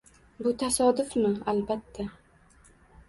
Bu 0.45 0.53
tasodifmi? 0.63 1.33
Albatta! 1.53 2.07